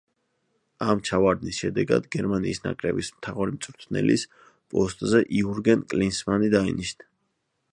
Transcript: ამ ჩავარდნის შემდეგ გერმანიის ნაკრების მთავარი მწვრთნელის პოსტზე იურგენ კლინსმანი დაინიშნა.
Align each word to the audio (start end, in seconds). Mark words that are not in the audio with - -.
ამ 0.91 1.01
ჩავარდნის 1.09 1.59
შემდეგ 1.63 1.93
გერმანიის 2.15 2.61
ნაკრების 2.63 3.11
მთავარი 3.17 3.53
მწვრთნელის 3.57 4.25
პოსტზე 4.75 5.23
იურგენ 5.43 5.85
კლინსმანი 5.93 6.51
დაინიშნა. 6.57 7.11